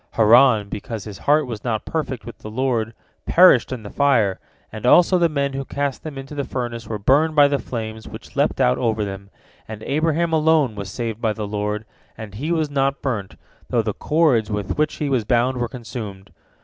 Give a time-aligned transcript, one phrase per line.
[0.13, 2.95] Haran, because his heart was not perfect with the Lord,
[3.27, 4.39] perished in the fire,
[4.71, 8.07] and also the men who cast them into the furnace were burnt by the flames
[8.07, 9.29] which leapt out over them,
[9.67, 11.85] and Abraham alone was saved by the Lord,
[12.17, 13.35] and he was not burnt,
[13.69, 16.31] though the cords with which he was bound were consumed.